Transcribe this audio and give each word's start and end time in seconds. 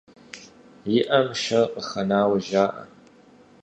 И 0.97 0.99
Ӏэм 1.07 1.27
шэр 1.41 1.65
къыхэнауэ 1.73 2.37
жаӀэ. 2.47 2.83